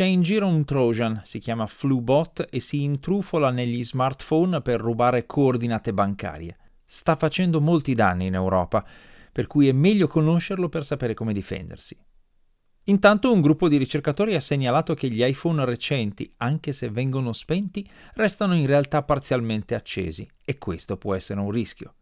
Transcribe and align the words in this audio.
C'è 0.00 0.06
in 0.06 0.22
giro 0.22 0.46
un 0.46 0.64
Trojan, 0.64 1.20
si 1.24 1.38
chiama 1.38 1.66
FluBot 1.66 2.46
e 2.48 2.58
si 2.58 2.80
intrufola 2.84 3.50
negli 3.50 3.84
smartphone 3.84 4.62
per 4.62 4.80
rubare 4.80 5.26
coordinate 5.26 5.92
bancarie. 5.92 6.56
Sta 6.86 7.16
facendo 7.16 7.60
molti 7.60 7.94
danni 7.94 8.24
in 8.24 8.32
Europa, 8.32 8.82
per 9.30 9.46
cui 9.46 9.68
è 9.68 9.72
meglio 9.72 10.06
conoscerlo 10.06 10.70
per 10.70 10.86
sapere 10.86 11.12
come 11.12 11.34
difendersi. 11.34 11.98
Intanto 12.84 13.30
un 13.30 13.42
gruppo 13.42 13.68
di 13.68 13.76
ricercatori 13.76 14.34
ha 14.34 14.40
segnalato 14.40 14.94
che 14.94 15.10
gli 15.10 15.22
iPhone 15.22 15.66
recenti, 15.66 16.32
anche 16.38 16.72
se 16.72 16.88
vengono 16.88 17.34
spenti, 17.34 17.86
restano 18.14 18.54
in 18.54 18.64
realtà 18.64 19.02
parzialmente 19.02 19.74
accesi 19.74 20.26
e 20.42 20.56
questo 20.56 20.96
può 20.96 21.14
essere 21.14 21.40
un 21.40 21.50
rischio. 21.50 21.92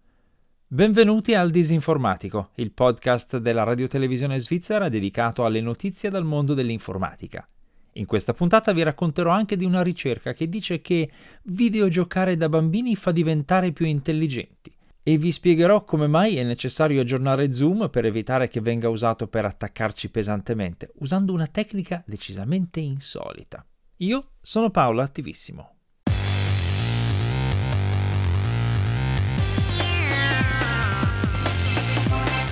Benvenuti 0.68 1.34
al 1.34 1.50
Disinformatico, 1.50 2.50
il 2.58 2.70
podcast 2.70 3.38
della 3.38 3.64
radiotelevisione 3.64 4.38
svizzera 4.38 4.88
dedicato 4.88 5.44
alle 5.44 5.60
notizie 5.60 6.10
dal 6.10 6.24
mondo 6.24 6.54
dell'informatica. 6.54 7.44
In 7.92 8.06
questa 8.06 8.32
puntata 8.32 8.72
vi 8.72 8.82
racconterò 8.82 9.30
anche 9.30 9.56
di 9.56 9.64
una 9.64 9.82
ricerca 9.82 10.32
che 10.32 10.48
dice 10.48 10.80
che 10.80 11.10
videogiocare 11.44 12.36
da 12.36 12.48
bambini 12.48 12.94
fa 12.94 13.10
diventare 13.10 13.72
più 13.72 13.86
intelligenti 13.86 14.76
e 15.02 15.16
vi 15.16 15.32
spiegherò 15.32 15.84
come 15.84 16.06
mai 16.06 16.36
è 16.36 16.44
necessario 16.44 17.00
aggiornare 17.00 17.50
Zoom 17.50 17.88
per 17.88 18.04
evitare 18.04 18.46
che 18.48 18.60
venga 18.60 18.90
usato 18.90 19.26
per 19.26 19.46
attaccarci 19.46 20.10
pesantemente, 20.10 20.92
usando 20.96 21.32
una 21.32 21.46
tecnica 21.46 22.02
decisamente 22.06 22.80
insolita. 22.80 23.64
Io 23.98 24.32
sono 24.42 24.70
Paolo 24.70 25.00
Attivissimo. 25.00 25.76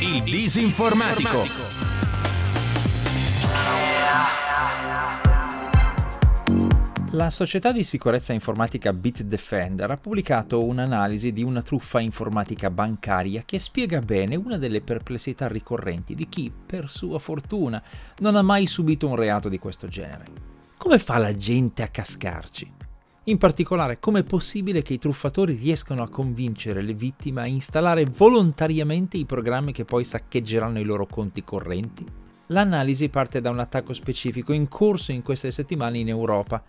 Il 0.01 0.23
disinformatico. 0.23 1.66
La 7.17 7.31
società 7.31 7.73
di 7.73 7.83
sicurezza 7.83 8.35
informatica 8.35 8.93
Bitdefender 8.93 9.91
ha 9.91 9.97
pubblicato 9.97 10.63
un'analisi 10.63 11.33
di 11.33 11.43
una 11.43 11.63
truffa 11.63 11.99
informatica 11.99 12.69
bancaria 12.69 13.43
che 13.47 13.59
spiega 13.59 14.01
bene 14.01 14.37
una 14.37 14.59
delle 14.59 14.83
perplessità 14.83 15.49
ricorrenti 15.49 16.15
di 16.15 16.29
chi, 16.29 16.53
per 16.67 16.91
sua 16.91 17.19
fortuna, 17.19 17.83
non 18.19 18.37
ha 18.37 18.43
mai 18.43 18.67
subito 18.67 19.09
un 19.09 19.17
reato 19.17 19.49
di 19.49 19.59
questo 19.59 19.89
genere. 19.89 20.25
Come 20.77 20.99
fa 20.99 21.17
la 21.17 21.35
gente 21.35 21.83
a 21.83 21.89
cascarci? 21.89 22.71
In 23.25 23.39
particolare, 23.39 23.99
com'è 23.99 24.23
possibile 24.23 24.83
che 24.83 24.93
i 24.93 24.99
truffatori 24.99 25.55
riescano 25.55 26.03
a 26.03 26.11
convincere 26.11 26.83
le 26.83 26.93
vittime 26.93 27.41
a 27.41 27.47
installare 27.47 28.05
volontariamente 28.05 29.17
i 29.17 29.25
programmi 29.25 29.73
che 29.73 29.87
poi 29.87 30.05
saccheggeranno 30.05 30.81
i 30.81 30.85
loro 30.85 31.07
conti 31.07 31.43
correnti? 31.43 32.05
L'analisi 32.51 33.09
parte 33.09 33.41
da 33.41 33.49
un 33.49 33.59
attacco 33.59 33.95
specifico 33.95 34.53
in 34.53 34.69
corso 34.69 35.13
in 35.13 35.23
queste 35.23 35.51
settimane 35.51 35.99
in 35.99 36.09
Europa 36.09 36.63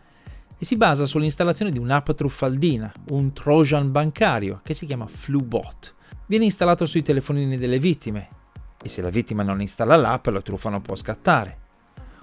e 0.59 0.65
si 0.65 0.75
basa 0.75 1.05
sull'installazione 1.05 1.71
di 1.71 1.77
un'app 1.77 2.11
truffaldina, 2.11 2.91
un 3.09 3.31
Trojan 3.31 3.91
bancario 3.91 4.61
che 4.63 4.73
si 4.73 4.85
chiama 4.85 5.05
FluBot. 5.05 5.95
Viene 6.25 6.45
installato 6.45 6.85
sui 6.85 7.03
telefonini 7.03 7.57
delle 7.57 7.79
vittime 7.79 8.29
e 8.81 8.89
se 8.89 9.01
la 9.01 9.09
vittima 9.09 9.43
non 9.43 9.61
installa 9.61 9.95
l'app 9.95 10.27
la 10.27 10.41
truffa 10.41 10.69
non 10.69 10.81
può 10.81 10.95
scattare. 10.95 11.65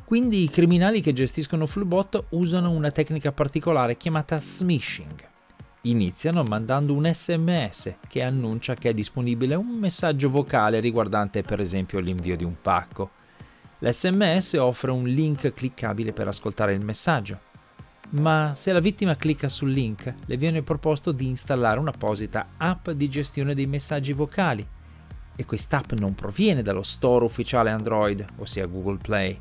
Quindi 0.05 0.43
i 0.43 0.51
criminali 0.51 1.01
che 1.01 1.13
gestiscono 1.13 1.67
FluBot 1.67 2.27
usano 2.31 2.71
una 2.71 2.91
tecnica 2.91 3.33
particolare 3.33 3.97
chiamata 3.97 4.39
smishing. 4.39 5.33
Iniziano 5.83 6.43
mandando 6.43 6.95
un 6.95 7.11
sms 7.11 7.95
che 8.09 8.23
annuncia 8.23 8.75
che 8.75 8.91
è 8.91 8.95
disponibile 8.95 9.55
un 9.55 9.79
messaggio 9.79 10.31
vocale 10.31 10.81
riguardante 10.81 11.43
per 11.43 11.61
esempio 11.61 12.01
l'invio 12.01 12.37
di 12.37 12.45
un 12.45 12.57
pacco. 12.61 13.11
L'SMS 13.79 14.55
offre 14.55 14.91
un 14.91 15.05
link 15.05 15.53
cliccabile 15.53 16.13
per 16.13 16.29
ascoltare 16.29 16.73
il 16.73 16.85
messaggio 16.85 17.53
ma 18.15 18.53
se 18.55 18.73
la 18.73 18.81
vittima 18.81 19.17
clicca 19.17 19.49
sul 19.49 19.73
link 19.73 20.13
le 20.25 20.37
viene 20.37 20.63
proposto 20.63 21.13
di 21.13 21.27
installare 21.27 21.81
un'apposita 21.81 22.51
app 22.57 22.91
di 22.91 23.09
gestione 23.09 23.55
dei 23.55 23.67
messaggi 23.67 24.13
vocali 24.13 24.67
e 25.37 25.45
quest'app 25.45 25.93
non 25.93 26.15
proviene 26.15 26.63
dallo 26.63 26.83
store 26.83 27.25
ufficiale 27.25 27.71
Android, 27.71 28.25
ossia 28.37 28.67
Google 28.67 28.99
Play. 28.99 29.41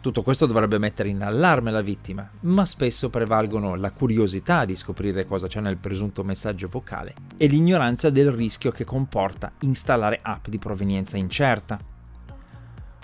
Tutto 0.00 0.22
questo 0.22 0.46
dovrebbe 0.46 0.78
mettere 0.78 1.08
in 1.08 1.22
allarme 1.22 1.70
la 1.70 1.80
vittima, 1.80 2.26
ma 2.42 2.64
spesso 2.64 3.10
prevalgono 3.10 3.74
la 3.74 3.90
curiosità 3.90 4.64
di 4.64 4.76
scoprire 4.76 5.26
cosa 5.26 5.48
c'è 5.48 5.60
nel 5.60 5.78
presunto 5.78 6.22
messaggio 6.22 6.68
vocale 6.68 7.14
e 7.36 7.46
l'ignoranza 7.46 8.08
del 8.08 8.30
rischio 8.30 8.70
che 8.70 8.84
comporta 8.84 9.52
installare 9.60 10.20
app 10.22 10.46
di 10.48 10.58
provenienza 10.58 11.16
incerta. 11.16 11.78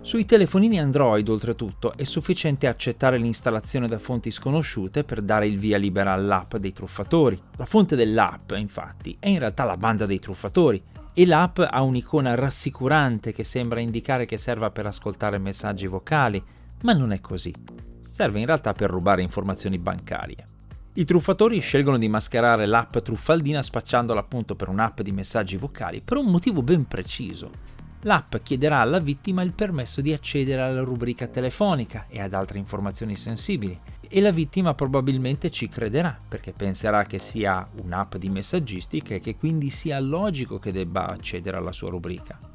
Sui 0.05 0.25
telefonini 0.25 0.81
Android, 0.81 1.29
oltretutto, 1.29 1.93
è 1.95 2.03
sufficiente 2.03 2.67
accettare 2.67 3.19
l'installazione 3.19 3.87
da 3.87 4.01
fonti 4.01 4.33
sconosciute 4.33 5.05
per 5.05 5.23
dare 5.23 5.47
il 5.47 5.61
via 5.61 5.79
libera 5.79 6.13
all'app 6.13 6.57
dei 6.57 6.73
truffatori. 6.73 7.41
La 7.57 7.67
fonte 7.67 7.95
dell'app, 7.95 8.51
infatti, 8.51 9.17
è 9.21 9.29
in 9.29 9.39
realtà 9.39 9.63
la 9.63 9.77
banda 9.77 10.05
dei 10.05 10.19
truffatori 10.19 10.83
e 11.15 11.25
l'app 11.25 11.61
ha 11.61 11.83
un'icona 11.83 12.35
rassicurante 12.35 13.33
che 13.33 13.45
sembra 13.45 13.79
indicare 13.79 14.27
che 14.27 14.39
serva 14.39 14.73
per 14.73 14.87
ascoltare 14.87 15.39
messaggi 15.39 15.87
vocali, 15.87 16.43
ma 16.83 16.95
non 16.95 17.13
è 17.13 17.21
così. 17.21 17.55
Serve 18.11 18.41
in 18.41 18.47
realtà 18.47 18.73
per 18.73 18.91
rubare 18.91 19.23
informazioni 19.23 19.79
bancarie. 19.79 20.45
I 20.95 21.05
truffatori 21.05 21.61
scelgono 21.61 21.97
di 21.97 22.09
mascherare 22.09 22.67
l'app 22.67 22.99
truffaldina 22.99 23.63
spacciandola 23.63 24.19
appunto 24.19 24.57
per 24.57 24.69
un'app 24.69 25.01
di 25.01 25.13
messaggi 25.13 25.57
vocali 25.57 26.03
per 26.03 26.17
un 26.17 26.27
motivo 26.27 26.61
ben 26.61 26.87
preciso 26.87 27.73
l'app 28.03 28.37
chiederà 28.43 28.81
alla 28.81 28.99
vittima 28.99 29.43
il 29.43 29.53
permesso 29.53 30.01
di 30.01 30.13
accedere 30.13 30.63
alla 30.63 30.83
rubrica 30.83 31.27
telefonica 31.27 32.07
e 32.09 32.21
ad 32.21 32.35
altre 32.35 32.59
informazioni 32.59 33.17
sensibili 33.17 33.79
e 34.09 34.21
la 34.21 34.31
vittima 34.31 34.75
probabilmente 34.75 35.51
ci 35.51 35.69
crederà 35.69 36.17
perché 36.29 36.53
penserà 36.53 37.05
che 37.05 37.19
sia 37.19 37.67
un'app 37.83 38.17
di 38.17 38.29
messaggistica 38.29 39.15
e 39.15 39.21
che 39.21 39.37
quindi 39.37 39.71
sia 39.71 39.99
logico 40.01 40.59
che 40.59 40.73
debba 40.73 41.07
accedere 41.07 41.57
alla 41.57 41.73
sua 41.73 41.91
rubrica. 41.91 42.52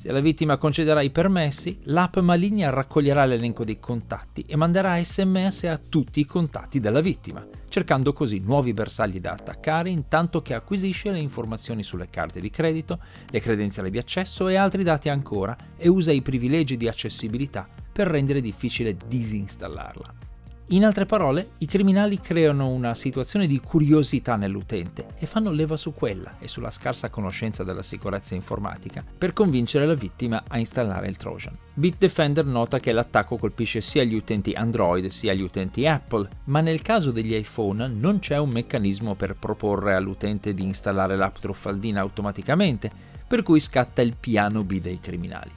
Se 0.00 0.10
la 0.10 0.20
vittima 0.20 0.56
concederà 0.56 1.02
i 1.02 1.10
permessi, 1.10 1.78
l'app 1.82 2.16
maligna 2.20 2.70
raccoglierà 2.70 3.26
l'elenco 3.26 3.64
dei 3.64 3.78
contatti 3.78 4.42
e 4.48 4.56
manderà 4.56 4.98
sms 4.98 5.64
a 5.64 5.76
tutti 5.76 6.20
i 6.20 6.24
contatti 6.24 6.80
della 6.80 7.02
vittima, 7.02 7.46
cercando 7.68 8.14
così 8.14 8.38
nuovi 8.38 8.72
bersagli 8.72 9.20
da 9.20 9.32
attaccare 9.32 9.90
intanto 9.90 10.40
che 10.40 10.54
acquisisce 10.54 11.10
le 11.10 11.18
informazioni 11.18 11.82
sulle 11.82 12.08
carte 12.08 12.40
di 12.40 12.48
credito, 12.48 12.98
le 13.28 13.40
credenziali 13.40 13.90
di 13.90 13.98
accesso 13.98 14.48
e 14.48 14.56
altri 14.56 14.84
dati 14.84 15.10
ancora 15.10 15.54
e 15.76 15.86
usa 15.88 16.12
i 16.12 16.22
privilegi 16.22 16.78
di 16.78 16.88
accessibilità 16.88 17.68
per 17.92 18.06
rendere 18.06 18.40
difficile 18.40 18.96
disinstallarla. 19.06 20.29
In 20.72 20.84
altre 20.84 21.04
parole, 21.04 21.54
i 21.58 21.66
criminali 21.66 22.20
creano 22.20 22.68
una 22.68 22.94
situazione 22.94 23.48
di 23.48 23.58
curiosità 23.58 24.36
nell'utente 24.36 25.08
e 25.18 25.26
fanno 25.26 25.50
leva 25.50 25.76
su 25.76 25.92
quella 25.92 26.38
e 26.38 26.46
sulla 26.46 26.70
scarsa 26.70 27.10
conoscenza 27.10 27.64
della 27.64 27.82
sicurezza 27.82 28.36
informatica 28.36 29.04
per 29.18 29.32
convincere 29.32 29.84
la 29.84 29.94
vittima 29.94 30.44
a 30.46 30.58
installare 30.58 31.08
il 31.08 31.16
Trojan. 31.16 31.56
Bitdefender 31.74 32.44
nota 32.44 32.78
che 32.78 32.92
l'attacco 32.92 33.36
colpisce 33.36 33.80
sia 33.80 34.04
gli 34.04 34.14
utenti 34.14 34.52
Android 34.52 35.08
sia 35.08 35.34
gli 35.34 35.42
utenti 35.42 35.88
Apple, 35.88 36.28
ma 36.44 36.60
nel 36.60 36.82
caso 36.82 37.10
degli 37.10 37.34
iPhone 37.34 37.88
non 37.88 38.20
c'è 38.20 38.38
un 38.38 38.50
meccanismo 38.50 39.16
per 39.16 39.34
proporre 39.34 39.94
all'utente 39.94 40.54
di 40.54 40.62
installare 40.62 41.16
l'app 41.16 41.38
truffaldina 41.40 42.00
automaticamente, 42.00 42.88
per 43.26 43.42
cui 43.42 43.58
scatta 43.58 44.02
il 44.02 44.14
piano 44.14 44.62
B 44.62 44.80
dei 44.80 45.00
criminali. 45.00 45.50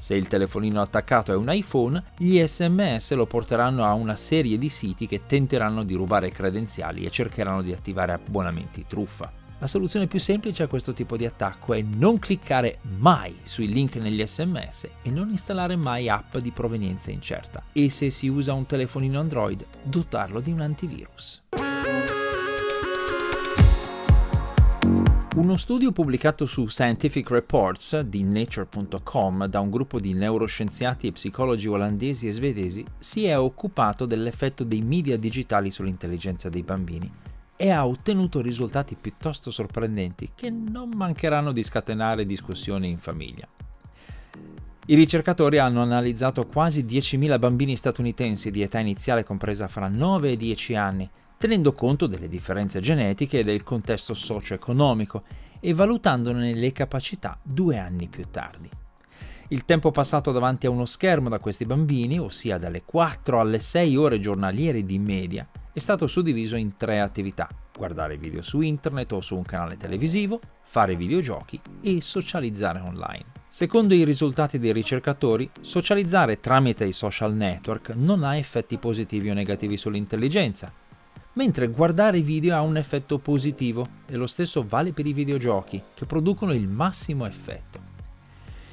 Se 0.00 0.14
il 0.14 0.28
telefonino 0.28 0.80
attaccato 0.80 1.30
è 1.30 1.36
un 1.36 1.52
iPhone, 1.52 2.02
gli 2.16 2.42
sms 2.42 3.12
lo 3.12 3.26
porteranno 3.26 3.84
a 3.84 3.92
una 3.92 4.16
serie 4.16 4.56
di 4.56 4.70
siti 4.70 5.06
che 5.06 5.26
tenteranno 5.26 5.84
di 5.84 5.92
rubare 5.92 6.30
credenziali 6.30 7.04
e 7.04 7.10
cercheranno 7.10 7.60
di 7.60 7.74
attivare 7.74 8.12
abbonamenti 8.12 8.86
truffa. 8.88 9.30
La 9.58 9.66
soluzione 9.66 10.06
più 10.06 10.18
semplice 10.18 10.62
a 10.62 10.68
questo 10.68 10.94
tipo 10.94 11.18
di 11.18 11.26
attacco 11.26 11.74
è 11.74 11.82
non 11.82 12.18
cliccare 12.18 12.78
mai 12.96 13.36
sui 13.44 13.68
link 13.68 13.96
negli 13.96 14.26
sms 14.26 14.88
e 15.02 15.10
non 15.10 15.28
installare 15.28 15.76
mai 15.76 16.08
app 16.08 16.38
di 16.38 16.50
provenienza 16.50 17.10
incerta. 17.10 17.62
E 17.70 17.90
se 17.90 18.08
si 18.08 18.26
usa 18.26 18.54
un 18.54 18.64
telefonino 18.64 19.20
Android, 19.20 19.66
dotarlo 19.82 20.40
di 20.40 20.50
un 20.50 20.62
antivirus. 20.62 21.42
Uno 25.40 25.56
studio 25.56 25.90
pubblicato 25.90 26.44
su 26.44 26.66
Scientific 26.66 27.30
Reports 27.30 28.00
di 28.00 28.22
Nature.com 28.24 29.46
da 29.46 29.60
un 29.60 29.70
gruppo 29.70 29.98
di 29.98 30.12
neuroscienziati 30.12 31.06
e 31.06 31.12
psicologi 31.12 31.66
olandesi 31.66 32.28
e 32.28 32.32
svedesi 32.32 32.84
si 32.98 33.24
è 33.24 33.38
occupato 33.38 34.04
dell'effetto 34.04 34.64
dei 34.64 34.82
media 34.82 35.16
digitali 35.16 35.70
sull'intelligenza 35.70 36.50
dei 36.50 36.62
bambini 36.62 37.10
e 37.56 37.70
ha 37.70 37.86
ottenuto 37.86 38.42
risultati 38.42 38.94
piuttosto 39.00 39.50
sorprendenti 39.50 40.32
che 40.34 40.50
non 40.50 40.90
mancheranno 40.94 41.52
di 41.52 41.62
scatenare 41.62 42.26
discussioni 42.26 42.90
in 42.90 42.98
famiglia. 42.98 43.48
I 44.86 44.94
ricercatori 44.94 45.58
hanno 45.58 45.82
analizzato 45.82 46.46
quasi 46.46 46.84
10.000 46.84 47.38
bambini 47.38 47.76
statunitensi 47.76 48.50
di 48.50 48.62
età 48.62 48.78
iniziale 48.78 49.24
compresa 49.24 49.68
fra 49.68 49.88
9 49.88 50.30
e 50.30 50.36
10 50.36 50.74
anni 50.74 51.10
tenendo 51.40 51.72
conto 51.72 52.06
delle 52.06 52.28
differenze 52.28 52.80
genetiche 52.80 53.38
e 53.38 53.44
del 53.44 53.62
contesto 53.62 54.12
socio-economico 54.12 55.22
e 55.58 55.72
valutandone 55.72 56.52
le 56.52 56.70
capacità 56.70 57.38
due 57.42 57.78
anni 57.78 58.08
più 58.08 58.26
tardi. 58.30 58.68
Il 59.48 59.64
tempo 59.64 59.90
passato 59.90 60.32
davanti 60.32 60.66
a 60.66 60.70
uno 60.70 60.84
schermo 60.84 61.30
da 61.30 61.38
questi 61.38 61.64
bambini, 61.64 62.20
ossia 62.20 62.58
dalle 62.58 62.82
4 62.84 63.40
alle 63.40 63.58
6 63.58 63.96
ore 63.96 64.20
giornaliere 64.20 64.82
di 64.82 64.98
media, 64.98 65.48
è 65.72 65.78
stato 65.78 66.06
suddiviso 66.06 66.56
in 66.56 66.74
tre 66.74 67.00
attività. 67.00 67.48
Guardare 67.76 68.16
video 68.16 68.42
su 68.42 68.60
internet 68.60 69.12
o 69.12 69.20
su 69.20 69.36
un 69.36 69.44
canale 69.44 69.76
televisivo, 69.76 70.40
fare 70.62 70.96
videogiochi 70.96 71.60
e 71.80 72.00
socializzare 72.00 72.80
online. 72.80 73.38
Secondo 73.48 73.94
i 73.94 74.04
risultati 74.04 74.58
dei 74.58 74.72
ricercatori, 74.72 75.48
socializzare 75.60 76.40
tramite 76.40 76.84
i 76.84 76.92
social 76.92 77.34
network 77.34 77.90
non 77.90 78.24
ha 78.24 78.36
effetti 78.36 78.78
positivi 78.78 79.30
o 79.30 79.34
negativi 79.34 79.76
sull'intelligenza, 79.76 80.72
mentre 81.34 81.68
guardare 81.68 82.20
video 82.20 82.56
ha 82.56 82.60
un 82.60 82.76
effetto 82.76 83.18
positivo 83.18 83.86
e 84.06 84.16
lo 84.16 84.26
stesso 84.26 84.64
vale 84.66 84.92
per 84.92 85.06
i 85.06 85.12
videogiochi, 85.12 85.82
che 85.94 86.04
producono 86.04 86.52
il 86.52 86.66
massimo 86.66 87.26
effetto. 87.26 87.88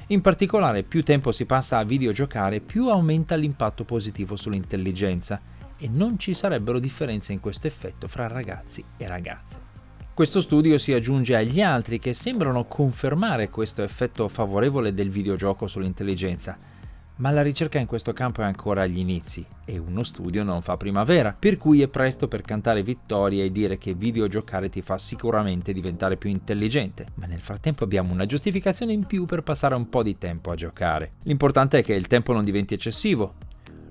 In 0.08 0.20
particolare, 0.20 0.84
più 0.84 1.04
tempo 1.04 1.32
si 1.32 1.44
passa 1.44 1.78
a 1.78 1.84
videogiocare, 1.84 2.60
più 2.60 2.88
aumenta 2.88 3.36
l'impatto 3.36 3.84
positivo 3.84 4.36
sull'intelligenza 4.36 5.56
e 5.78 5.88
non 5.88 6.18
ci 6.18 6.34
sarebbero 6.34 6.78
differenze 6.78 7.32
in 7.32 7.40
questo 7.40 7.66
effetto 7.66 8.08
fra 8.08 8.26
ragazzi 8.26 8.84
e 8.96 9.06
ragazze. 9.06 9.66
Questo 10.12 10.40
studio 10.40 10.78
si 10.78 10.92
aggiunge 10.92 11.36
agli 11.36 11.60
altri 11.60 12.00
che 12.00 12.12
sembrano 12.12 12.64
confermare 12.64 13.50
questo 13.50 13.82
effetto 13.82 14.26
favorevole 14.28 14.92
del 14.92 15.10
videogioco 15.10 15.68
sull'intelligenza, 15.68 16.56
ma 17.18 17.30
la 17.30 17.42
ricerca 17.42 17.78
in 17.78 17.86
questo 17.86 18.12
campo 18.12 18.42
è 18.42 18.44
ancora 18.44 18.82
agli 18.82 18.98
inizi 18.98 19.44
e 19.64 19.78
uno 19.78 20.02
studio 20.02 20.42
non 20.42 20.62
fa 20.62 20.76
primavera, 20.76 21.34
per 21.38 21.56
cui 21.56 21.82
è 21.82 21.88
presto 21.88 22.28
per 22.28 22.42
cantare 22.42 22.82
vittoria 22.82 23.44
e 23.44 23.52
dire 23.52 23.78
che 23.78 23.94
videogiocare 23.94 24.68
ti 24.68 24.82
fa 24.82 24.98
sicuramente 24.98 25.72
diventare 25.72 26.16
più 26.16 26.30
intelligente, 26.30 27.06
ma 27.14 27.26
nel 27.26 27.40
frattempo 27.40 27.84
abbiamo 27.84 28.12
una 28.12 28.26
giustificazione 28.26 28.92
in 28.92 29.04
più 29.04 29.24
per 29.24 29.42
passare 29.42 29.74
un 29.74 29.88
po' 29.88 30.02
di 30.02 30.18
tempo 30.18 30.50
a 30.50 30.56
giocare. 30.56 31.12
L'importante 31.22 31.78
è 31.78 31.82
che 31.82 31.94
il 31.94 32.06
tempo 32.06 32.32
non 32.32 32.44
diventi 32.44 32.74
eccessivo. 32.74 33.34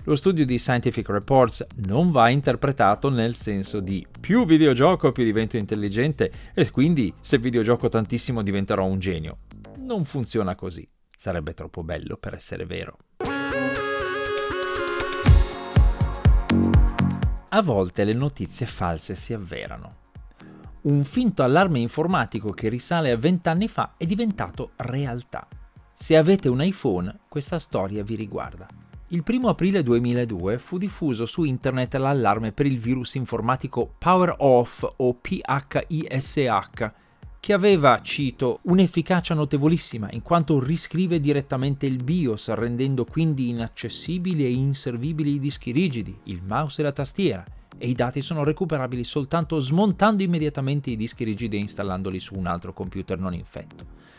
Lo 0.08 0.16
studio 0.16 0.46
di 0.46 0.58
Scientific 0.58 1.10
Reports 1.10 1.68
non 1.86 2.12
va 2.12 2.30
interpretato 2.30 3.10
nel 3.10 3.36
senso 3.36 3.82
di 3.82 4.08
più 4.22 4.46
videogioco 4.46 5.12
più 5.12 5.26
divento 5.26 5.58
intelligente 5.58 6.32
e 6.54 6.72
quindi 6.72 7.14
se 7.20 7.38
videogioco 7.40 7.90
tantissimo 7.90 8.42
diventerò 8.42 8.86
un 8.86 9.00
genio. 9.00 9.40
Non 9.80 10.06
funziona 10.06 10.56
così. 10.56 10.90
Sarebbe 11.14 11.54
troppo 11.54 11.84
bello 11.84 12.16
per 12.16 12.36
essere 12.36 12.66
vero. 12.66 13.00
A 17.50 17.62
volte 17.62 18.06
le 18.06 18.14
notizie 18.14 18.66
false 18.66 19.14
si 19.14 19.34
avverano. 19.34 19.92
Un 20.84 21.04
finto 21.04 21.44
allarme 21.44 21.80
informatico 21.80 22.52
che 22.52 22.70
risale 22.70 23.12
a 23.12 23.18
vent'anni 23.18 23.68
fa 23.68 23.96
è 23.98 24.06
diventato 24.06 24.72
realtà. 24.78 25.46
Se 25.92 26.16
avete 26.16 26.48
un 26.48 26.64
iPhone, 26.64 27.14
questa 27.28 27.60
storia 27.60 28.06
vi 28.06 28.16
riguarda. 28.16 28.87
Il 29.12 29.24
1 29.26 29.48
aprile 29.48 29.84
2002 29.84 30.58
fu 30.58 30.78
diffuso 30.78 31.26
su 31.26 31.46
internet 31.46 31.96
l'allarme 31.96 32.52
per 32.52 32.66
il 32.66 32.78
virus 32.78 33.14
informatico 33.16 33.94
Power 33.98 34.36
Off 34.40 34.86
o 34.98 35.14
PHISH, 35.14 36.92
che 37.40 37.54
aveva, 37.54 38.02
cito, 38.02 38.60
un'efficacia 38.64 39.34
notevolissima 39.34 40.10
in 40.12 40.22
quanto 40.22 40.62
riscrive 40.62 41.22
direttamente 41.22 41.86
il 41.86 42.04
BIOS, 42.04 42.54
rendendo 42.56 43.06
quindi 43.06 43.48
inaccessibili 43.48 44.44
e 44.44 44.52
inservibili 44.52 45.36
i 45.36 45.40
dischi 45.40 45.72
rigidi, 45.72 46.14
il 46.24 46.42
mouse 46.44 46.82
e 46.82 46.84
la 46.84 46.92
tastiera, 46.92 47.46
e 47.78 47.88
i 47.88 47.94
dati 47.94 48.22
sono 48.22 48.44
recuperabili 48.44 49.06
soltanto 49.06 49.58
smontando 49.60 50.22
immediatamente 50.22 50.90
i 50.90 50.98
dischi 50.98 51.24
rigidi 51.24 51.56
e 51.56 51.62
installandoli 51.62 52.20
su 52.20 52.36
un 52.36 52.46
altro 52.46 52.74
computer 52.74 53.18
non 53.18 53.34
infetto 53.34 54.17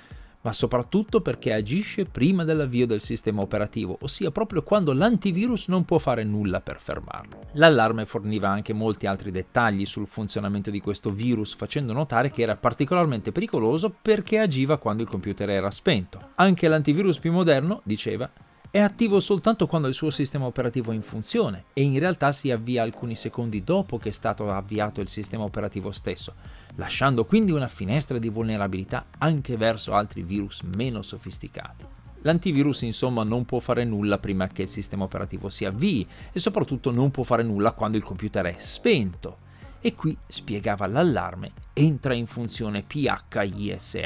ma 0.49 0.55
soprattutto 0.55 1.21
perché 1.21 1.53
agisce 1.53 2.07
prima 2.07 2.43
dell'avvio 2.43 2.87
del 2.87 3.03
sistema 3.03 3.43
operativo, 3.43 3.99
ossia 4.01 4.31
proprio 4.31 4.63
quando 4.63 4.95
l'antivirus 4.95 5.69
non 5.69 5.85
può 5.85 5.99
fare 5.99 6.25
nulla 6.25 6.63
per 6.63 6.81
fermarlo. 6.81 7.49
L'allarme 7.53 8.07
forniva 8.07 8.49
anche 8.49 8.73
molti 8.73 9.05
altri 9.05 9.31
dettagli 9.31 9.85
sul 9.85 10.07
funzionamento 10.07 10.71
di 10.71 10.81
questo 10.81 11.11
virus, 11.11 11.55
facendo 11.55 11.93
notare 11.93 12.31
che 12.31 12.41
era 12.41 12.55
particolarmente 12.55 13.31
pericoloso 13.31 13.95
perché 14.01 14.39
agiva 14.39 14.79
quando 14.79 15.03
il 15.03 15.09
computer 15.11 15.51
era 15.51 15.71
spento. 15.71 16.31
Anche 16.37 16.67
l'antivirus 16.67 17.19
più 17.19 17.31
moderno, 17.31 17.83
diceva, 17.85 18.31
è 18.71 18.81
attivo 18.81 19.21
soltanto 19.21 19.67
quando 19.67 19.89
il 19.89 19.95
suo 19.95 20.09
sistema 20.09 20.47
operativo 20.47 20.93
è 20.93 20.95
in 20.95 21.03
funzione 21.03 21.65
e 21.75 21.83
in 21.83 21.99
realtà 21.99 22.33
si 22.33 22.51
avvia 22.51 22.83
alcuni 22.83 23.17
secondi 23.17 23.63
dopo 23.65 23.99
che 23.99 24.09
è 24.09 24.13
stato 24.13 24.51
avviato 24.51 25.03
il 25.03 25.09
sistema 25.09 25.45
operativo 25.45 25.93
stesso, 25.93 26.33
lasciando 26.79 27.25
quindi 27.25 27.53
una 27.53 27.69
finestra 27.69 28.19
di 28.19 28.29
vulnerabilità 28.29 29.07
anche 29.19 29.57
verso 29.57 29.95
altri 29.95 30.23
virus 30.23 30.63
meno 30.63 31.03
sofisticati. 31.03 31.85
L'antivirus 32.23 32.83
insomma 32.83 33.23
non 33.23 33.45
può 33.45 33.61
fare 33.61 33.85
nulla 33.85 34.19
prima 34.19 34.49
che 34.49 34.63
il 34.63 34.69
sistema 34.69 35.05
operativo 35.05 35.49
si 35.51 35.65
avvii 35.65 36.07
e 36.33 36.39
soprattutto 36.39 36.91
non 36.91 37.11
può 37.11 37.23
fare 37.23 37.43
nulla 37.43 37.73
quando 37.73 37.97
il 37.97 38.03
computer 38.03 38.47
è 38.47 38.57
spento. 38.59 39.37
E 39.81 39.95
qui, 39.95 40.17
spiegava 40.27 40.87
l'allarme, 40.89 41.53
entra 41.73 42.15
in 42.15 42.27
funzione 42.27 42.83
PHISH. 42.83 43.97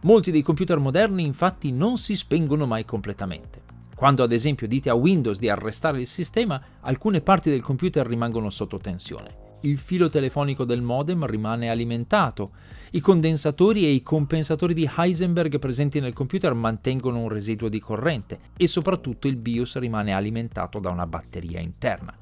Molti 0.00 0.32
dei 0.32 0.42
computer 0.42 0.78
moderni 0.78 1.24
infatti 1.24 1.70
non 1.70 1.96
si 1.98 2.16
spengono 2.16 2.66
mai 2.66 2.84
completamente. 2.84 3.62
Quando 3.94 4.24
ad 4.24 4.32
esempio 4.32 4.66
dite 4.66 4.90
a 4.90 4.94
Windows 4.94 5.38
di 5.38 5.48
arrestare 5.48 6.00
il 6.00 6.08
sistema, 6.08 6.60
alcune 6.80 7.20
parti 7.20 7.50
del 7.50 7.62
computer 7.62 8.04
rimangono 8.04 8.50
sotto 8.50 8.78
tensione. 8.78 9.41
Il 9.64 9.78
filo 9.78 10.08
telefonico 10.08 10.64
del 10.64 10.82
modem 10.82 11.24
rimane 11.24 11.70
alimentato, 11.70 12.50
i 12.90 13.00
condensatori 13.00 13.84
e 13.84 13.90
i 13.90 14.02
compensatori 14.02 14.74
di 14.74 14.90
Heisenberg 14.92 15.60
presenti 15.60 16.00
nel 16.00 16.12
computer 16.12 16.52
mantengono 16.52 17.20
un 17.20 17.28
residuo 17.28 17.68
di 17.68 17.78
corrente 17.78 18.40
e 18.56 18.66
soprattutto 18.66 19.28
il 19.28 19.36
BIOS 19.36 19.78
rimane 19.78 20.12
alimentato 20.12 20.80
da 20.80 20.90
una 20.90 21.06
batteria 21.06 21.60
interna. 21.60 22.12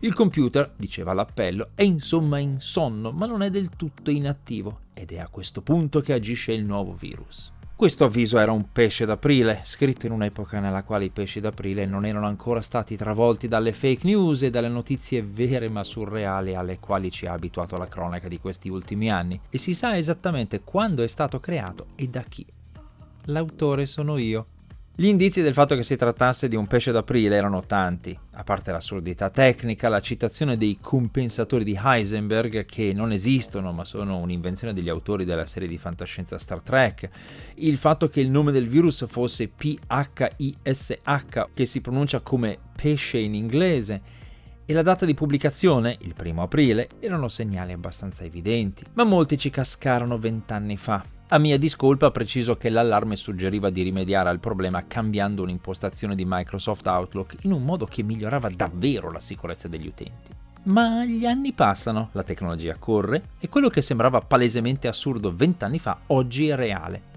Il 0.00 0.12
computer, 0.12 0.72
diceva 0.76 1.12
l'appello, 1.12 1.70
è 1.76 1.82
insomma 1.82 2.38
in 2.38 2.58
sonno, 2.58 3.12
ma 3.12 3.26
non 3.26 3.42
è 3.42 3.50
del 3.50 3.70
tutto 3.70 4.10
inattivo 4.10 4.80
ed 4.92 5.12
è 5.12 5.18
a 5.18 5.28
questo 5.28 5.62
punto 5.62 6.00
che 6.00 6.12
agisce 6.12 6.52
il 6.52 6.64
nuovo 6.64 6.96
virus. 6.98 7.52
Questo 7.78 8.06
avviso 8.06 8.40
era 8.40 8.50
un 8.50 8.72
pesce 8.72 9.04
d'aprile, 9.04 9.60
scritto 9.62 10.06
in 10.06 10.10
un'epoca 10.10 10.58
nella 10.58 10.82
quale 10.82 11.04
i 11.04 11.10
pesci 11.10 11.38
d'aprile 11.38 11.86
non 11.86 12.04
erano 12.04 12.26
ancora 12.26 12.60
stati 12.60 12.96
travolti 12.96 13.46
dalle 13.46 13.72
fake 13.72 14.04
news 14.04 14.42
e 14.42 14.50
dalle 14.50 14.66
notizie 14.66 15.22
vere 15.22 15.70
ma 15.70 15.84
surreali 15.84 16.56
alle 16.56 16.80
quali 16.80 17.08
ci 17.12 17.26
ha 17.26 17.34
abituato 17.34 17.76
la 17.76 17.86
cronaca 17.86 18.26
di 18.26 18.40
questi 18.40 18.68
ultimi 18.68 19.12
anni, 19.12 19.38
e 19.48 19.58
si 19.58 19.74
sa 19.74 19.96
esattamente 19.96 20.62
quando 20.64 21.04
è 21.04 21.06
stato 21.06 21.38
creato 21.38 21.86
e 21.94 22.08
da 22.08 22.22
chi. 22.22 22.44
L'autore 23.26 23.86
sono 23.86 24.18
io. 24.18 24.44
Gli 25.00 25.06
indizi 25.06 25.42
del 25.42 25.52
fatto 25.52 25.76
che 25.76 25.84
si 25.84 25.94
trattasse 25.94 26.48
di 26.48 26.56
un 26.56 26.66
pesce 26.66 26.90
d'aprile 26.90 27.36
erano 27.36 27.64
tanti, 27.64 28.18
a 28.32 28.42
parte 28.42 28.72
l'assurdità 28.72 29.30
tecnica, 29.30 29.88
la 29.88 30.00
citazione 30.00 30.56
dei 30.56 30.76
compensatori 30.80 31.62
di 31.62 31.78
Heisenberg 31.80 32.66
che 32.66 32.92
non 32.92 33.12
esistono 33.12 33.70
ma 33.70 33.84
sono 33.84 34.18
un'invenzione 34.18 34.74
degli 34.74 34.88
autori 34.88 35.24
della 35.24 35.46
serie 35.46 35.68
di 35.68 35.78
fantascienza 35.78 36.36
Star 36.36 36.62
Trek, 36.62 37.08
il 37.58 37.76
fatto 37.76 38.08
che 38.08 38.18
il 38.20 38.28
nome 38.28 38.50
del 38.50 38.66
virus 38.66 39.06
fosse 39.06 39.46
PHISH 39.46 40.98
che 41.54 41.64
si 41.64 41.80
pronuncia 41.80 42.18
come 42.18 42.58
pesce 42.74 43.18
in 43.18 43.34
inglese 43.34 44.00
e 44.64 44.72
la 44.72 44.82
data 44.82 45.06
di 45.06 45.14
pubblicazione, 45.14 45.96
il 46.00 46.14
primo 46.14 46.42
aprile, 46.42 46.88
erano 46.98 47.28
segnali 47.28 47.70
abbastanza 47.70 48.24
evidenti, 48.24 48.82
ma 48.94 49.04
molti 49.04 49.38
ci 49.38 49.50
cascarono 49.50 50.18
vent'anni 50.18 50.76
fa 50.76 51.04
a 51.30 51.38
mia 51.38 51.58
discolpa 51.58 52.10
preciso 52.10 52.56
che 52.56 52.70
l'allarme 52.70 53.14
suggeriva 53.14 53.68
di 53.68 53.82
rimediare 53.82 54.30
al 54.30 54.38
problema 54.38 54.86
cambiando 54.86 55.42
un'impostazione 55.42 56.14
di 56.14 56.24
Microsoft 56.26 56.86
Outlook 56.86 57.36
in 57.42 57.52
un 57.52 57.62
modo 57.62 57.84
che 57.84 58.02
migliorava 58.02 58.48
davvero 58.48 59.10
la 59.10 59.20
sicurezza 59.20 59.68
degli 59.68 59.86
utenti. 59.86 60.32
Ma 60.64 61.04
gli 61.04 61.26
anni 61.26 61.52
passano, 61.52 62.08
la 62.12 62.22
tecnologia 62.22 62.76
corre 62.76 63.30
e 63.38 63.48
quello 63.48 63.68
che 63.68 63.82
sembrava 63.82 64.22
palesemente 64.22 64.88
assurdo 64.88 65.34
vent'anni 65.34 65.78
fa 65.78 65.98
oggi 66.06 66.48
è 66.48 66.54
reale. 66.54 67.16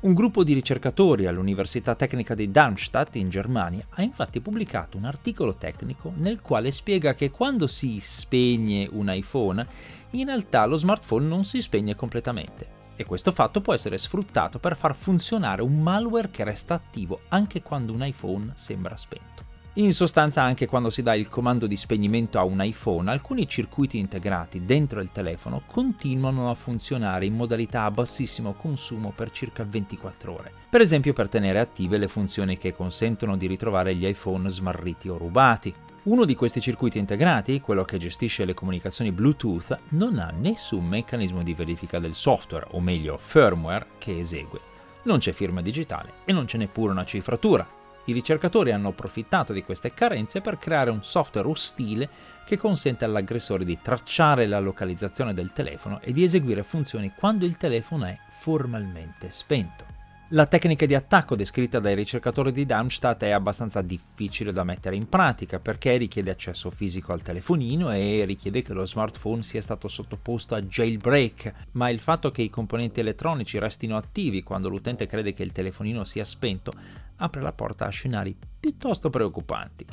Un 0.00 0.14
gruppo 0.14 0.42
di 0.42 0.52
ricercatori 0.52 1.26
all'Università 1.26 1.94
Tecnica 1.94 2.34
di 2.34 2.50
Darmstadt 2.50 3.14
in 3.14 3.28
Germania 3.30 3.86
ha 3.90 4.02
infatti 4.02 4.40
pubblicato 4.40 4.96
un 4.96 5.04
articolo 5.04 5.54
tecnico 5.54 6.12
nel 6.16 6.40
quale 6.40 6.72
spiega 6.72 7.14
che 7.14 7.30
quando 7.30 7.68
si 7.68 8.00
spegne 8.02 8.88
un 8.90 9.10
iPhone, 9.14 9.64
in 10.10 10.26
realtà 10.26 10.66
lo 10.66 10.76
smartphone 10.76 11.26
non 11.26 11.44
si 11.44 11.62
spegne 11.62 11.94
completamente 11.94 12.82
e 12.96 13.04
questo 13.04 13.32
fatto 13.32 13.60
può 13.60 13.74
essere 13.74 13.98
sfruttato 13.98 14.58
per 14.58 14.76
far 14.76 14.94
funzionare 14.94 15.62
un 15.62 15.80
malware 15.80 16.30
che 16.30 16.44
resta 16.44 16.74
attivo 16.74 17.20
anche 17.28 17.62
quando 17.62 17.92
un 17.92 18.04
iPhone 18.04 18.52
sembra 18.54 18.96
spento. 18.96 19.34
In 19.76 19.92
sostanza 19.92 20.40
anche 20.40 20.68
quando 20.68 20.88
si 20.88 21.02
dà 21.02 21.14
il 21.14 21.28
comando 21.28 21.66
di 21.66 21.76
spegnimento 21.76 22.38
a 22.38 22.44
un 22.44 22.62
iPhone, 22.62 23.10
alcuni 23.10 23.48
circuiti 23.48 23.98
integrati 23.98 24.64
dentro 24.64 25.00
il 25.00 25.10
telefono 25.10 25.62
continuano 25.66 26.48
a 26.48 26.54
funzionare 26.54 27.26
in 27.26 27.34
modalità 27.34 27.82
a 27.82 27.90
bassissimo 27.90 28.52
consumo 28.52 29.12
per 29.12 29.32
circa 29.32 29.64
24 29.64 30.32
ore, 30.32 30.52
per 30.70 30.80
esempio 30.80 31.12
per 31.12 31.28
tenere 31.28 31.58
attive 31.58 31.98
le 31.98 32.06
funzioni 32.06 32.56
che 32.56 32.72
consentono 32.72 33.36
di 33.36 33.48
ritrovare 33.48 33.96
gli 33.96 34.06
iPhone 34.06 34.48
smarriti 34.48 35.08
o 35.08 35.18
rubati, 35.18 35.74
uno 36.04 36.26
di 36.26 36.34
questi 36.34 36.60
circuiti 36.60 36.98
integrati, 36.98 37.62
quello 37.62 37.84
che 37.84 37.96
gestisce 37.96 38.44
le 38.44 38.52
comunicazioni 38.52 39.10
Bluetooth, 39.10 39.74
non 39.90 40.18
ha 40.18 40.30
nessun 40.36 40.86
meccanismo 40.86 41.42
di 41.42 41.54
verifica 41.54 41.98
del 41.98 42.14
software, 42.14 42.66
o 42.72 42.80
meglio 42.80 43.16
firmware, 43.16 43.86
che 43.96 44.18
esegue. 44.18 44.60
Non 45.04 45.18
c'è 45.18 45.32
firma 45.32 45.62
digitale 45.62 46.12
e 46.26 46.32
non 46.32 46.44
c'è 46.44 46.58
neppure 46.58 46.92
una 46.92 47.06
cifratura. 47.06 47.66
I 48.04 48.12
ricercatori 48.12 48.70
hanno 48.70 48.88
approfittato 48.88 49.54
di 49.54 49.62
queste 49.62 49.94
carenze 49.94 50.42
per 50.42 50.58
creare 50.58 50.90
un 50.90 51.02
software 51.02 51.48
ostile 51.48 52.08
che 52.44 52.58
consente 52.58 53.06
all'aggressore 53.06 53.64
di 53.64 53.78
tracciare 53.80 54.46
la 54.46 54.58
localizzazione 54.58 55.32
del 55.32 55.54
telefono 55.54 56.02
e 56.02 56.12
di 56.12 56.22
eseguire 56.22 56.64
funzioni 56.64 57.12
quando 57.16 57.46
il 57.46 57.56
telefono 57.56 58.04
è 58.04 58.18
formalmente 58.40 59.30
spento. 59.30 59.93
La 60.34 60.46
tecnica 60.46 60.84
di 60.84 60.96
attacco 60.96 61.36
descritta 61.36 61.78
dai 61.78 61.94
ricercatori 61.94 62.50
di 62.50 62.66
Darmstadt 62.66 63.22
è 63.22 63.30
abbastanza 63.30 63.82
difficile 63.82 64.50
da 64.50 64.64
mettere 64.64 64.96
in 64.96 65.08
pratica 65.08 65.60
perché 65.60 65.96
richiede 65.96 66.32
accesso 66.32 66.72
fisico 66.72 67.12
al 67.12 67.22
telefonino 67.22 67.92
e 67.92 68.24
richiede 68.24 68.60
che 68.62 68.72
lo 68.72 68.84
smartphone 68.84 69.44
sia 69.44 69.62
stato 69.62 69.86
sottoposto 69.86 70.56
a 70.56 70.62
jailbreak, 70.62 71.52
ma 71.72 71.88
il 71.88 72.00
fatto 72.00 72.32
che 72.32 72.42
i 72.42 72.50
componenti 72.50 72.98
elettronici 72.98 73.60
restino 73.60 73.96
attivi 73.96 74.42
quando 74.42 74.68
l'utente 74.68 75.06
crede 75.06 75.34
che 75.34 75.44
il 75.44 75.52
telefonino 75.52 76.02
sia 76.02 76.24
spento 76.24 76.72
apre 77.18 77.40
la 77.40 77.52
porta 77.52 77.86
a 77.86 77.90
scenari 77.90 78.36
piuttosto 78.58 79.10
preoccupanti. 79.10 79.86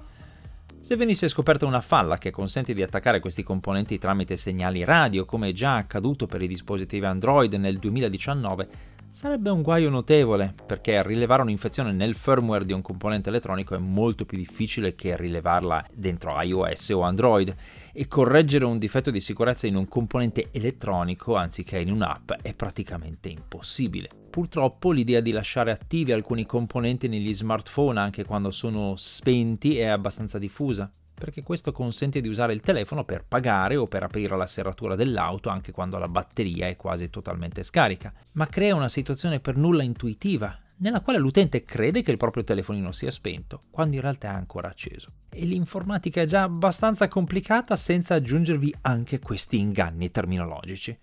Se 0.80 0.96
venisse 0.96 1.28
scoperta 1.28 1.68
una 1.68 1.80
falla 1.80 2.18
che 2.18 2.32
consente 2.32 2.74
di 2.74 2.82
attaccare 2.82 3.20
questi 3.20 3.44
componenti 3.44 4.00
tramite 4.00 4.36
segnali 4.36 4.84
radio, 4.84 5.26
come 5.26 5.54
già 5.54 5.76
accaduto 5.76 6.26
per 6.26 6.42
i 6.42 6.48
dispositivi 6.48 7.06
Android 7.06 7.54
nel 7.54 7.78
2019, 7.78 8.68
Sarebbe 9.14 9.50
un 9.50 9.62
guaio 9.62 9.90
notevole, 9.90 10.56
perché 10.66 11.04
rilevare 11.04 11.42
un'infezione 11.42 11.92
nel 11.92 12.16
firmware 12.16 12.64
di 12.64 12.72
un 12.72 12.82
componente 12.82 13.28
elettronico 13.28 13.76
è 13.76 13.78
molto 13.78 14.26
più 14.26 14.38
difficile 14.38 14.96
che 14.96 15.18
rilevarla 15.18 15.86
dentro 15.94 16.42
iOS 16.42 16.90
o 16.90 17.02
Android, 17.02 17.54
e 17.92 18.08
correggere 18.08 18.64
un 18.64 18.80
difetto 18.80 19.12
di 19.12 19.20
sicurezza 19.20 19.68
in 19.68 19.76
un 19.76 19.88
componente 19.90 20.48
elettronico 20.52 21.36
anziché 21.36 21.80
in 21.80 21.92
un'app 21.92 22.32
è 22.42 22.56
praticamente 22.56 23.28
impossibile. 23.28 24.08
Purtroppo 24.30 24.92
l'idea 24.92 25.20
di 25.20 25.32
lasciare 25.32 25.72
attivi 25.72 26.14
alcuni 26.14 26.46
componenti 26.46 27.10
negli 27.10 27.34
smartphone 27.34 28.00
anche 28.00 28.24
quando 28.24 28.50
sono 28.50 28.96
spenti 28.96 29.78
è 29.78 29.88
abbastanza 29.88 30.40
diffusa 30.40 30.90
perché 31.22 31.44
questo 31.44 31.72
consente 31.72 32.20
di 32.20 32.28
usare 32.28 32.52
il 32.52 32.62
telefono 32.62 33.04
per 33.04 33.24
pagare 33.28 33.76
o 33.76 33.86
per 33.86 34.02
aprire 34.02 34.36
la 34.36 34.48
serratura 34.48 34.96
dell'auto 34.96 35.50
anche 35.50 35.72
quando 35.72 36.00
la 36.00 36.08
batteria 36.08 36.66
è 36.68 36.76
quasi 36.76 37.12
totalmente 37.12 37.62
scarica, 37.62 38.12
ma 38.34 38.48
crea 38.48 38.74
una 38.74 38.90
situazione 38.90 39.40
per 39.40 39.56
nulla 39.56 39.84
intuitiva, 39.84 40.58
nella 40.78 41.02
quale 41.02 41.20
l'utente 41.20 41.64
crede 41.64 42.02
che 42.02 42.10
il 42.10 42.18
proprio 42.18 42.44
telefonino 42.44 42.92
sia 42.92 43.12
spento, 43.12 43.62
quando 43.70 43.98
in 43.98 44.02
realtà 44.02 44.32
è 44.32 44.36
ancora 44.36 44.70
acceso. 44.70 45.10
E 45.30 45.46
l'informatica 45.46 46.22
è 46.22 46.26
già 46.26 46.42
abbastanza 46.42 47.08
complicata 47.08 47.76
senza 47.76 48.16
aggiungervi 48.16 48.74
anche 48.82 49.20
questi 49.20 49.60
inganni 49.60 50.10
terminologici. 50.10 50.98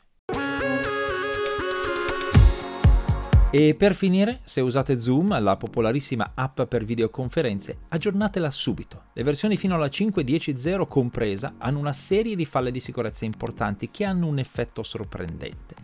E 3.51 3.75
per 3.75 3.95
finire, 3.95 4.41
se 4.45 4.61
usate 4.61 5.01
Zoom, 5.01 5.41
la 5.41 5.57
popolarissima 5.57 6.33
app 6.35 6.61
per 6.65 6.85
videoconferenze, 6.85 7.79
aggiornatela 7.89 8.51
subito. 8.51 9.05
Le 9.15 9.23
versioni 9.23 9.57
fino 9.57 9.75
alla 9.75 9.87
5.10.0 9.87 10.87
compresa 10.87 11.55
hanno 11.57 11.79
una 11.79 11.95
serie 11.95 12.37
di 12.37 12.45
falle 12.45 12.71
di 12.71 12.79
sicurezza 12.79 13.25
importanti 13.25 13.91
che 13.91 14.05
hanno 14.05 14.27
un 14.27 14.39
effetto 14.39 14.83
sorprendente. 14.83 15.75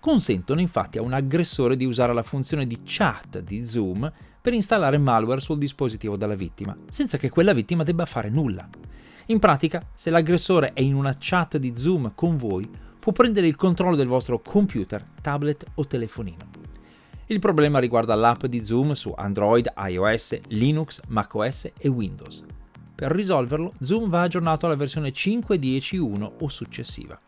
Consentono 0.00 0.62
infatti 0.62 0.96
a 0.96 1.02
un 1.02 1.12
aggressore 1.12 1.76
di 1.76 1.84
usare 1.84 2.14
la 2.14 2.22
funzione 2.22 2.66
di 2.66 2.80
chat 2.84 3.40
di 3.40 3.66
Zoom 3.66 4.10
per 4.40 4.54
installare 4.54 4.96
malware 4.96 5.42
sul 5.42 5.58
dispositivo 5.58 6.16
della 6.16 6.34
vittima, 6.34 6.74
senza 6.88 7.18
che 7.18 7.28
quella 7.28 7.52
vittima 7.52 7.82
debba 7.82 8.06
fare 8.06 8.30
nulla. 8.30 8.66
In 9.26 9.38
pratica, 9.38 9.86
se 9.92 10.08
l'aggressore 10.08 10.72
è 10.72 10.80
in 10.80 10.94
una 10.94 11.14
chat 11.18 11.58
di 11.58 11.74
Zoom 11.76 12.12
con 12.14 12.38
voi, 12.38 12.66
può 12.98 13.12
prendere 13.12 13.46
il 13.46 13.56
controllo 13.56 13.94
del 13.94 14.08
vostro 14.08 14.40
computer, 14.40 15.04
tablet 15.20 15.66
o 15.74 15.86
telefonino. 15.86 16.63
Il 17.28 17.38
problema 17.38 17.78
riguarda 17.78 18.14
l'app 18.14 18.44
di 18.44 18.62
Zoom 18.62 18.92
su 18.92 19.10
Android, 19.16 19.72
iOS, 19.74 20.40
Linux, 20.48 21.00
macOS 21.08 21.70
e 21.78 21.88
Windows. 21.88 22.44
Per 22.94 23.10
risolverlo, 23.10 23.72
Zoom 23.82 24.10
va 24.10 24.22
aggiornato 24.22 24.66
alla 24.66 24.76
versione 24.76 25.10
5.10.1 25.10 26.32
o 26.40 26.48
successiva. 26.50 27.18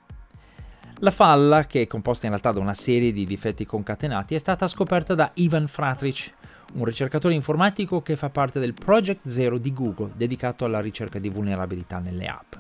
La 0.99 1.11
falla, 1.11 1.65
che 1.65 1.81
è 1.81 1.87
composta 1.87 2.27
in 2.27 2.33
realtà 2.33 2.53
da 2.53 2.61
una 2.61 2.75
serie 2.75 3.11
di 3.11 3.25
difetti 3.25 3.65
concatenati, 3.65 4.35
è 4.35 4.39
stata 4.39 4.69
scoperta 4.69 5.15
da 5.15 5.31
Ivan 5.35 5.67
Fratrich, 5.67 6.31
un 6.75 6.85
ricercatore 6.85 7.33
informatico 7.33 8.03
che 8.03 8.17
fa 8.17 8.29
parte 8.29 8.61
del 8.61 8.75
Project 8.75 9.27
Zero 9.27 9.57
di 9.57 9.73
Google, 9.73 10.13
dedicato 10.15 10.67
alla 10.67 10.81
ricerca 10.81 11.19
di 11.19 11.31
vulnerabilità 11.31 12.01
nelle 12.01 12.27
app. 12.27 12.55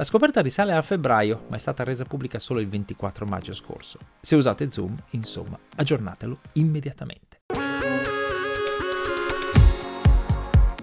La 0.00 0.06
scoperta 0.06 0.40
risale 0.40 0.72
a 0.72 0.80
febbraio, 0.80 1.44
ma 1.48 1.56
è 1.56 1.58
stata 1.58 1.84
resa 1.84 2.06
pubblica 2.06 2.38
solo 2.38 2.60
il 2.60 2.68
24 2.68 3.26
maggio 3.26 3.52
scorso. 3.52 3.98
Se 4.18 4.34
usate 4.34 4.70
Zoom, 4.70 4.96
insomma, 5.10 5.58
aggiornatelo 5.76 6.38
immediatamente. 6.54 7.40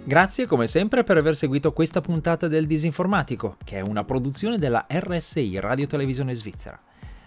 Grazie 0.03 0.45
come 0.45 0.67
sempre 0.67 1.03
per 1.03 1.17
aver 1.17 1.35
seguito 1.35 1.73
questa 1.73 1.99
puntata 1.99 2.47
del 2.47 2.67
Disinformatico, 2.67 3.57
che 3.63 3.77
è 3.77 3.81
una 3.81 4.03
produzione 4.03 4.59
della 4.59 4.85
RSI 4.87 5.59
Radio 5.59 5.87
Televisione 5.87 6.35
Svizzera. 6.35 6.77